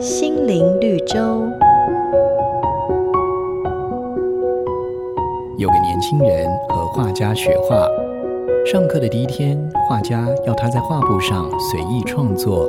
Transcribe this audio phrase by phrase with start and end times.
[0.00, 1.16] 心灵绿洲。
[5.58, 7.86] 有个年轻人和画家学画，
[8.66, 9.56] 上课的第一天，
[9.88, 12.68] 画家要他在画布上随意创作。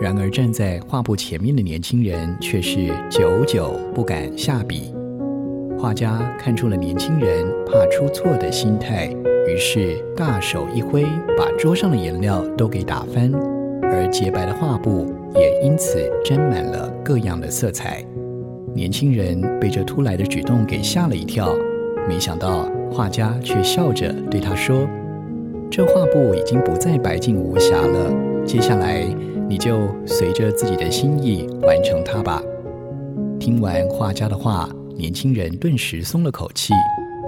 [0.00, 4.94] 然而，站在画布前面的年轻人却是久久不敢下笔。
[5.78, 9.14] 画家看出了年轻人怕出错的心态，
[9.46, 11.04] 于是大手一挥，
[11.36, 13.30] 把桌上的颜料都给打翻，
[13.82, 18.04] 而洁白的画布也因此沾满了各样的色彩。
[18.74, 21.54] 年轻人被这突来的举动给吓了一跳，
[22.08, 24.86] 没想到画家却笑着对他说
[25.70, 28.12] ：“这画布已经不再白净无瑕了，
[28.44, 29.04] 接下来。”
[29.50, 32.40] 你就随着自己的心意完成它吧。
[33.40, 36.72] 听完画家的话，年轻人顿时松了口气，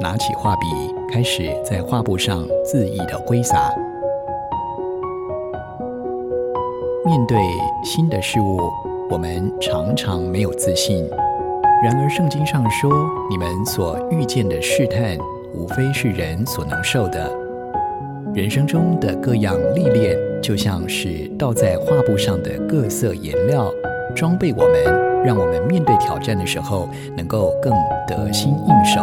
[0.01, 0.66] 拿起画笔，
[1.12, 3.74] 开始在画布上恣意的挥洒。
[7.12, 7.37] 面对
[7.84, 8.59] 新的事物，
[9.11, 11.07] 我们常常没有自信。
[11.85, 12.91] 然而，圣经上说
[13.29, 15.19] ：“你们所遇见的试探，
[15.52, 17.30] 无非是人所能受的。”
[18.32, 20.16] 人生中的各样历练。
[20.41, 23.71] 就像是倒在画布上的各色颜料，
[24.16, 27.74] 装备我们，让我们面对挑战的时候能够更
[28.09, 29.02] 得心应手。